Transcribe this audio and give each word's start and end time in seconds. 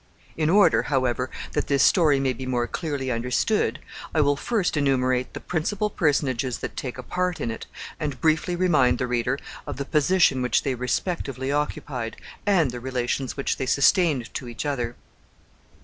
In 0.35 0.49
order, 0.49 0.81
however, 0.81 1.29
that 1.51 1.67
this 1.67 1.83
story 1.83 2.19
may 2.19 2.33
be 2.33 2.47
more 2.47 2.65
clearly 2.65 3.11
understood, 3.11 3.77
I 4.15 4.21
will 4.21 4.35
first 4.35 4.75
enumerate 4.75 5.33
the 5.35 5.39
principal 5.39 5.91
personages 5.91 6.57
that 6.57 6.75
take 6.75 6.97
a 6.97 7.03
part 7.03 7.39
in 7.39 7.51
it, 7.51 7.67
and 7.99 8.19
briefly 8.19 8.55
remind 8.55 8.97
the 8.97 9.05
reader 9.05 9.37
of 9.67 9.77
the 9.77 9.85
position 9.85 10.41
which 10.41 10.63
they 10.63 10.73
respectively 10.73 11.51
occupied, 11.51 12.17
and 12.47 12.71
the 12.71 12.79
relations 12.79 13.37
which 13.37 13.57
they 13.57 13.67
sustained 13.67 14.33
to 14.33 14.47
each 14.47 14.65
other. 14.65 14.95